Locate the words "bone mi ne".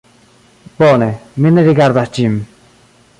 0.79-1.65